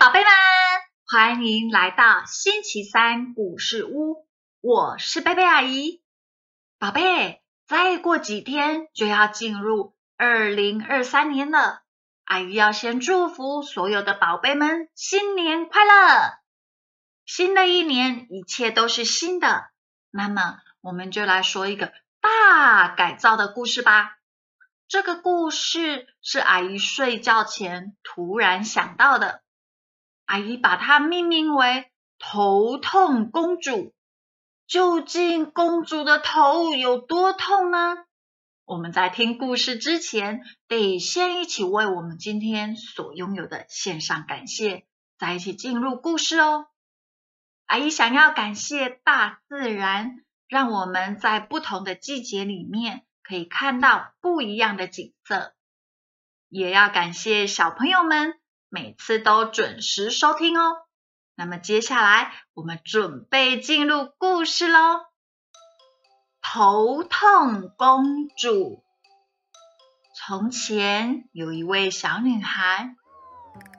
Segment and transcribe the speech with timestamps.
[0.00, 0.30] 宝贝们
[1.04, 4.26] 欢迎来到星期三故事屋，
[4.62, 6.00] 我是贝贝阿姨。
[6.78, 11.82] 宝贝，再过几天就要进入二零二三年了，
[12.24, 16.32] 阿姨要先祝福所有的宝贝们新年快乐！
[17.26, 19.66] 新的一年一切都是新的，
[20.10, 24.16] 那么我们就来说一个大改造的故事吧。
[24.88, 29.42] 这个故事是阿姨睡觉前突然想到的。
[30.30, 33.92] 阿姨把它命名为“头痛公主”。
[34.68, 37.96] 究竟公主的头有多痛呢？
[38.64, 44.86] 我们在听故事之前，得先一起为我们今天所拥有的献上感谢，
[45.18, 46.68] 再一起进入故事哦。
[47.66, 55.54] 阿姨想要感谢大自然，让我们在不同的季节里面可以看到不一样的景色，
[56.48, 58.38] 也要感谢小朋友们。
[58.70, 60.76] 每次都准时收听哦。
[61.34, 65.00] 那么接下来我们准备进入故事喽。
[66.40, 68.84] 头痛公主。
[70.14, 72.94] 从前有一位小女孩，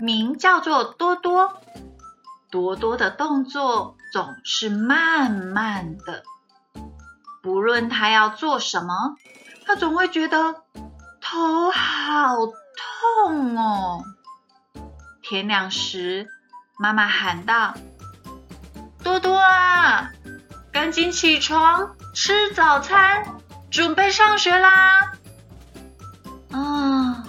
[0.00, 1.60] 名叫做多多。
[2.50, 6.24] 多多的动作总是慢慢的，
[7.42, 9.14] 不论她要做什么，
[9.64, 10.64] 她总会觉得
[11.20, 14.02] 头好痛哦。
[15.30, 16.26] 天亮时，
[16.76, 17.74] 妈妈喊道
[19.04, 20.10] ：“多多啊，
[20.72, 23.36] 赶紧起床吃早餐，
[23.70, 25.12] 准备上学啦！”
[26.50, 27.22] 啊，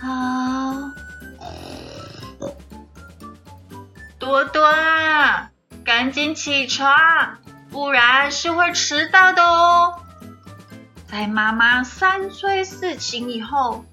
[0.00, 0.08] 好。
[4.20, 5.50] 多多啊，
[5.84, 7.38] 赶紧起床，
[7.70, 10.00] 不然是会迟到的哦。
[11.10, 13.84] 在妈妈三催四请以后。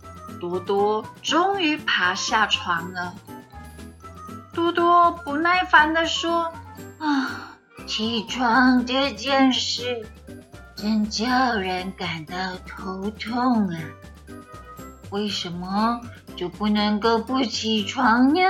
[0.43, 3.13] 多多终于爬下床了。
[4.51, 6.51] 多多不耐烦的说
[6.99, 7.55] ：“啊，
[7.87, 10.05] 起床这件事
[10.75, 12.35] 真叫人感到
[12.67, 13.79] 头痛啊！
[15.11, 16.01] 为什么
[16.35, 18.41] 就不能够不起床呢？”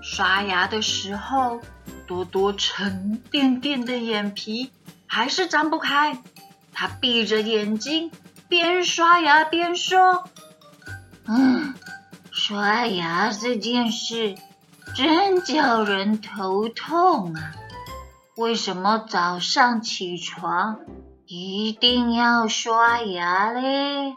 [0.00, 1.60] 刷牙的时候，
[2.06, 4.72] 多多沉甸甸的眼皮
[5.06, 6.22] 还是张不开，
[6.72, 8.10] 他闭着眼睛。
[8.52, 10.24] 边刷牙边说
[11.26, 11.72] ：“嗯，
[12.30, 14.34] 刷牙这件事
[14.94, 17.54] 真叫人头痛啊！
[18.36, 20.80] 为什么早上起床
[21.26, 24.16] 一定要刷牙嘞？”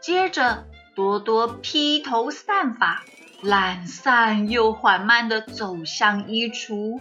[0.00, 0.64] 接着，
[0.96, 3.02] 多多披头散发、
[3.42, 6.98] 懒散又缓慢的走向衣橱，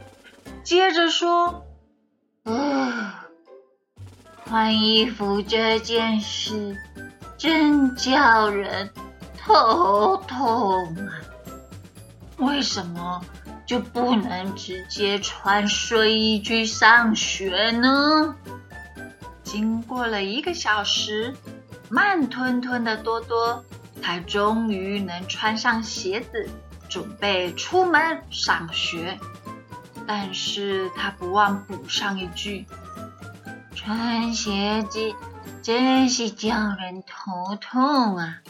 [0.66, 1.64] 接着说
[2.44, 3.20] ：“啊。”
[4.52, 6.76] 换衣服这件事
[7.38, 8.92] 真叫人
[9.38, 11.08] 头痛啊！
[12.36, 13.24] 为什么
[13.66, 18.36] 就不能直接穿睡衣去上学呢？
[19.42, 21.34] 经过了一个小时，
[21.88, 23.64] 慢吞吞的多多
[24.02, 26.50] 才终于能穿上鞋子，
[26.90, 29.18] 准备出门上学。
[30.06, 32.66] 但是他不忘补上一句。
[33.84, 35.16] 穿鞋子
[35.64, 38.42] 真是叫人头痛啊！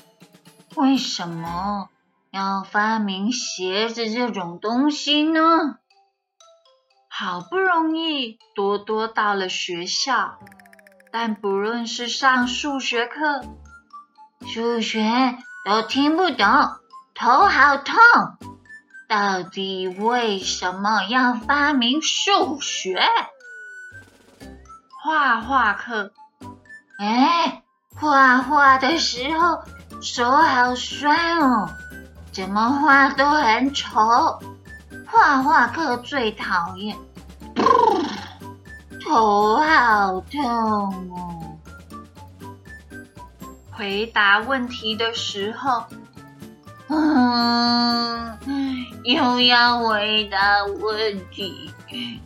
[0.76, 1.88] 为什么
[2.32, 5.78] 要发明鞋子这种东西呢？
[7.08, 10.38] 好不容易多多到了学校，
[11.14, 13.42] 但不论是上数学课，
[14.46, 15.02] 数学
[15.64, 16.46] 都听不懂，
[17.16, 17.96] 头好痛。
[19.08, 23.02] 到底为什么要发明数学？
[25.04, 26.12] 画画课，
[27.00, 27.64] 哎，
[27.96, 29.64] 画画的时候
[30.00, 31.68] 手好酸哦，
[32.32, 34.00] 怎么画都很丑。
[35.08, 36.96] 画画课最讨厌，
[39.04, 41.58] 头好痛哦。
[43.72, 45.84] 回答问题的时候，
[46.90, 48.38] 嗯，
[49.04, 51.72] 又要回答问题，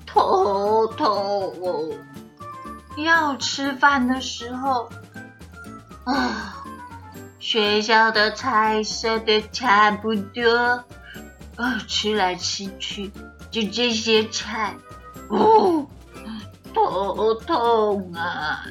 [0.06, 1.90] 头痛哦。
[2.98, 4.90] 要吃饭的时候，
[6.06, 6.64] 啊，
[7.40, 10.84] 学校的菜色都差不多，
[11.58, 13.12] 啊，吃来吃去
[13.52, 14.76] 就这些菜，
[15.30, 15.88] 哦，
[16.74, 18.66] 头痛啊！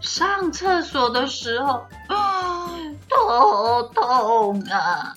[0.00, 2.70] 上厕所的时候，啊，
[3.08, 5.16] 头痛啊！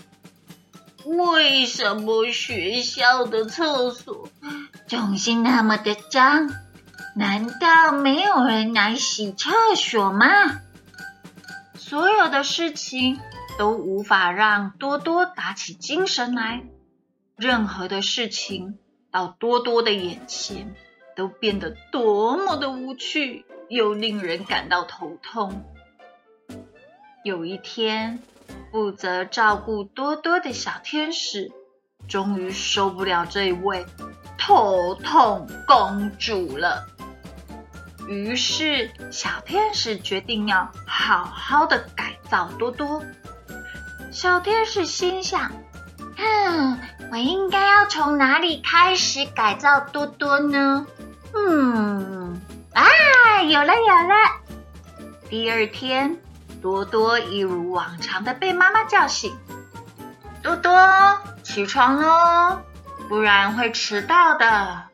[1.05, 4.29] 为什么学校的厕所
[4.87, 6.49] 总是那么的脏？
[7.19, 10.61] 难道没有人来洗厕所吗？
[11.75, 13.19] 所有的事情
[13.57, 16.63] 都无法让多多打起精神来。
[17.35, 18.79] 任何的事情
[19.11, 20.73] 到多多的眼前，
[21.17, 25.65] 都变得多么的无趣，又令人感到头痛。
[27.25, 28.19] 有一天，
[28.71, 31.51] 负责照顾多多的小天使，
[32.07, 33.85] 终于受不了这位
[34.37, 36.87] 头痛公主了。
[38.09, 43.03] 于是，小天使决定要好好的改造多多。
[44.11, 45.51] 小天使心想
[46.17, 46.79] ：“嗯，
[47.11, 50.87] 我应该要从哪里开始改造多多呢？”
[51.35, 52.41] 嗯，
[52.73, 54.15] 啊，有了有了！
[55.29, 56.17] 第二天，
[56.63, 59.37] 多多一如往常的被妈妈叫醒
[60.41, 60.73] ：“多多，
[61.43, 62.59] 起床喽，
[63.07, 64.88] 不然会迟到的。”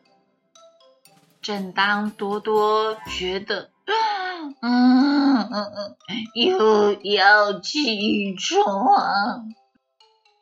[1.46, 3.70] 正当多多觉得，
[4.60, 5.96] 嗯嗯嗯，
[6.34, 8.64] 又要起床，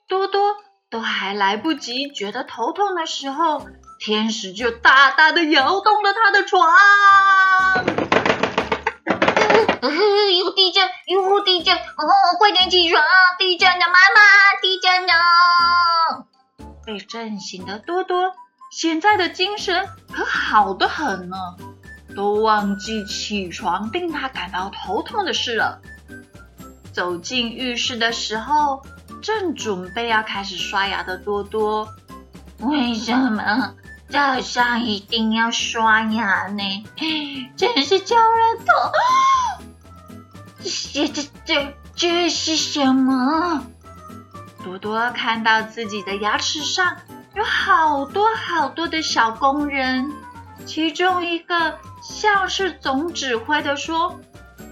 [0.09, 0.57] 多多
[0.89, 3.67] 都还来不及觉得头痛的时候，
[4.01, 6.67] 天使就大大的摇动了他的床。
[9.83, 11.77] 有地震，有地震！
[11.77, 11.83] 哦，
[12.39, 13.05] 快点起床！
[13.39, 15.13] 地震了，妈妈，地震了！
[16.87, 18.33] 被震醒的多多。
[18.77, 21.37] 现在的精神可好的很呢，
[22.17, 25.81] 都忘记起床令他感到头痛的事了。
[26.93, 28.83] 走进浴室的时候，
[29.23, 31.89] 正准备要开始刷牙的多多，
[32.59, 33.77] 为什么
[34.09, 36.85] 早上一定要刷牙呢？
[37.57, 38.73] 真是叫人头！
[40.93, 43.65] 这这这这是什么？
[44.65, 46.97] 多多看到自己的牙齿上。
[47.35, 50.13] 有好多好多的小工人，
[50.67, 54.21] 其中一个像是总指挥的说：“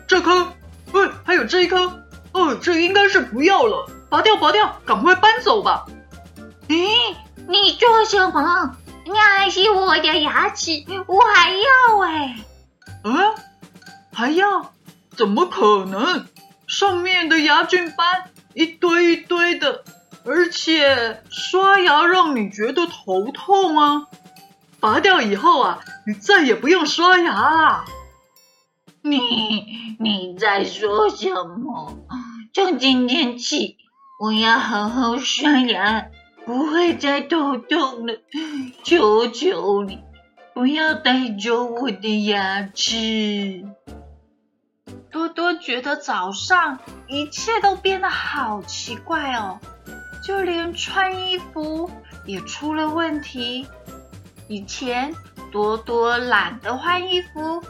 [0.06, 0.53] 这颗，
[0.93, 5.87] 喂，还有这一颗，哦，这应该是不要了，拔掉，拔掉，赶快搬走吧。”
[6.69, 7.17] 咦，
[7.49, 8.76] 你做什么？
[9.06, 12.37] 那是我的牙齿，我还要哎。
[13.03, 13.35] 嗯，
[14.12, 14.73] 还要？
[15.17, 16.26] 怎么可能？
[16.69, 19.82] 上面的牙菌斑一堆一堆的。
[20.25, 24.07] 而且刷牙让你觉得头痛啊！
[24.81, 27.85] 拔掉以后啊，你再也不用刷牙了。
[29.03, 31.29] 你你在说什
[31.59, 31.99] 么？
[32.55, 33.77] 从今天起，
[34.21, 36.07] 我要好好刷牙，
[36.45, 38.15] 不会再头痛了。
[38.85, 40.01] 求求你，
[40.55, 43.65] 不要带走我的牙齿。
[45.11, 46.79] 多多觉得早上
[47.09, 49.59] 一切都变得好奇怪哦。
[50.23, 51.91] 就连穿衣服
[52.25, 53.67] 也出了问题。
[54.49, 55.15] 以前
[55.51, 57.63] 多多懒得换衣服，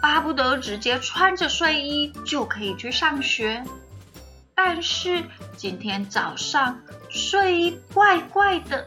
[0.00, 3.64] 巴不得直接穿着睡衣就可以去上学。
[4.54, 5.24] 但是
[5.56, 8.86] 今天早上睡衣怪怪的，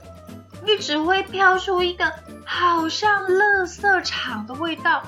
[0.65, 2.13] 一直会飘出一个
[2.45, 5.03] 好像垃圾场的味道。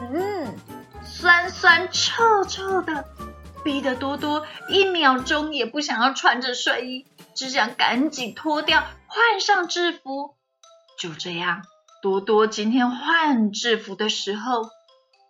[0.00, 0.54] 嗯，
[1.04, 3.04] 酸酸臭臭的。
[3.64, 10.34] 逼得多多一秒钟也不想要穿着睡衣，只想赶紧脱掉换上制服。
[10.98, 11.62] 就这样，
[12.02, 14.68] 多多今天换制服的时候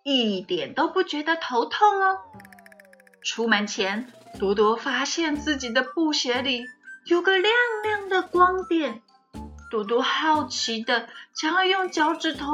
[0.03, 2.19] 一点都不觉得头痛哦。
[3.23, 6.65] 出门前，多多发现自己的布鞋里
[7.07, 9.01] 有个亮亮的光点，
[9.71, 12.47] 多多好奇的想要用脚趾头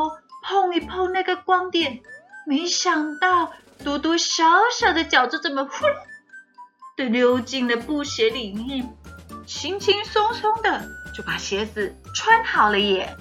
[0.45, 2.01] 碰一碰那个光点，
[2.47, 3.53] 没想到。
[3.85, 4.45] 多多小
[4.79, 5.71] 小的脚就这么呼
[6.97, 8.95] 的溜进了布鞋里面，
[9.47, 13.17] 轻轻松松的就把鞋子穿好了耶！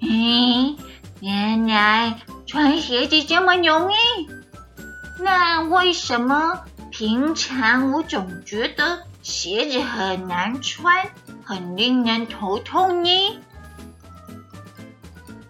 [0.00, 0.76] 咦，
[1.20, 4.28] 原来穿鞋子这么容易？
[5.20, 11.10] 那为什么平常我总觉得鞋子很难穿，
[11.44, 13.40] 很令人头痛呢？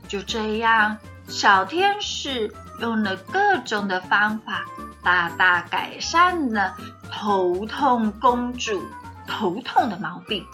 [0.06, 2.54] 就这样，小天使。
[2.80, 4.64] 用了各种的方法，
[5.02, 6.76] 大大改善了
[7.10, 8.84] 头痛公主
[9.26, 10.44] 头痛的毛病。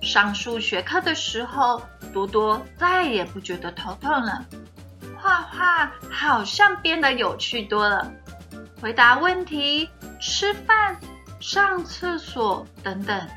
[0.00, 1.82] 上数学课的时候，
[2.12, 4.44] 多多再也不觉得头痛了。
[5.20, 8.10] 画画好像变得有趣多了。
[8.80, 9.88] 回答问题、
[10.20, 10.96] 吃饭、
[11.38, 13.28] 上厕所等等，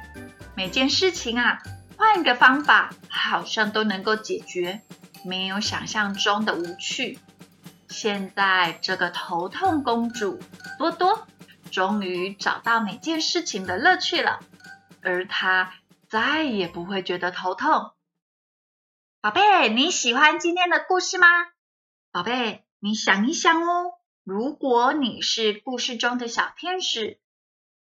[0.56, 1.62] 每件事情啊，
[1.98, 4.82] 换一个方法，好像都能够解决，
[5.24, 7.20] 没有想象中的无趣。
[7.96, 10.38] 现在这个头痛公主
[10.78, 11.26] 多多
[11.72, 14.42] 终于找到每件事情的乐趣了，
[15.02, 15.72] 而她
[16.10, 17.94] 再也不会觉得头痛。
[19.22, 21.28] 宝贝，你喜欢今天的故事吗？
[22.12, 23.94] 宝贝，你想一想哦，
[24.26, 27.22] 如果你是故事中的小天使，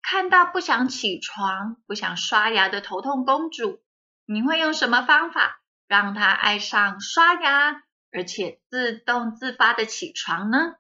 [0.01, 3.81] 看到不想起床、不想刷牙的头痛公主，
[4.25, 7.83] 你会用什么方法让她爱上刷牙，
[8.15, 10.75] 而且自动自发的起床呢？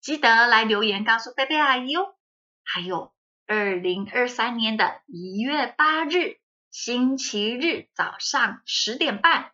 [0.00, 2.14] 记得来留言告诉贝贝阿姨哦。
[2.62, 3.12] 还有，
[3.46, 6.36] 二零二三年的一月八日
[6.70, 9.52] 星期日早上十点半，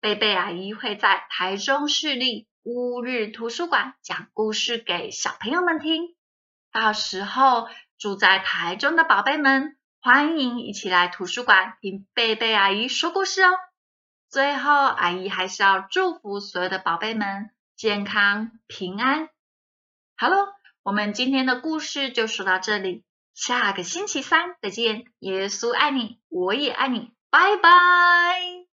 [0.00, 6.14] 贝贝阿姨会在台中市立乌日图书馆讲故事给小朋友们听。
[6.72, 7.68] 到时候。
[7.98, 13.48] 住在台中的宝贝们，欢迎一起来图书馆听贝贝阿姨说故事哦。
[14.36, 19.30] 最后，阿姨还是要祝福所有的宝贝们健康平安。
[20.14, 20.48] 好喽，
[20.82, 23.02] 我们今天的故事就说到这里，
[23.32, 25.06] 下个星期三再见。
[25.20, 28.65] 耶稣爱你，我也爱你，拜拜。